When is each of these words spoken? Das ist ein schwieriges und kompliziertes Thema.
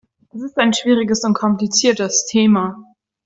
Das 0.31 0.41
ist 0.41 0.57
ein 0.57 0.73
schwieriges 0.73 1.23
und 1.25 1.35
kompliziertes 1.35 2.25
Thema. 2.25 2.83